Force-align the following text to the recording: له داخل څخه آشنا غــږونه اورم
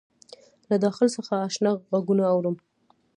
له 0.69 0.75
داخل 0.85 1.07
څخه 1.15 1.33
آشنا 1.47 1.71
غــږونه 1.91 2.23
اورم 2.33 2.55